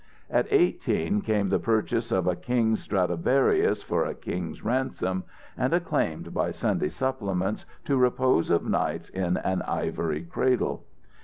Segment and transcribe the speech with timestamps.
[0.31, 6.33] At eighteen, came the purchase of a king's Stradivarius for a king's ransom, and acclaimed
[6.33, 10.85] by Sunday supplements to repose of nights in an ivory cradle.